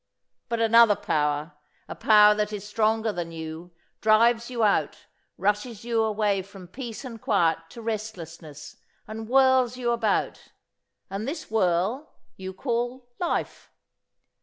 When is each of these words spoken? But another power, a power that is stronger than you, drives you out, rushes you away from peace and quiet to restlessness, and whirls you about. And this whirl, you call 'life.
But 0.49 0.59
another 0.59 0.95
power, 0.95 1.51
a 1.87 1.93
power 1.93 2.33
that 2.33 2.51
is 2.51 2.67
stronger 2.67 3.11
than 3.11 3.31
you, 3.31 3.69
drives 4.01 4.49
you 4.49 4.63
out, 4.63 5.05
rushes 5.37 5.85
you 5.85 6.01
away 6.01 6.41
from 6.41 6.67
peace 6.67 7.05
and 7.05 7.21
quiet 7.21 7.59
to 7.69 7.83
restlessness, 7.83 8.77
and 9.07 9.27
whirls 9.27 9.77
you 9.77 9.91
about. 9.91 10.53
And 11.11 11.27
this 11.27 11.51
whirl, 11.51 12.15
you 12.35 12.51
call 12.51 13.11
'life. 13.19 13.69